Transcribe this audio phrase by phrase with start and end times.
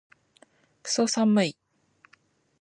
[0.81, 1.57] クソ寒い